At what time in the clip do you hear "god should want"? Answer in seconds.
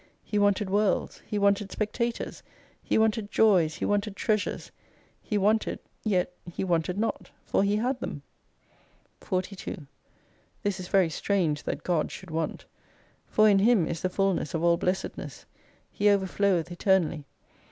11.83-12.65